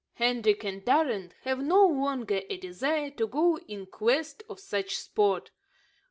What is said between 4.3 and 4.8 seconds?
of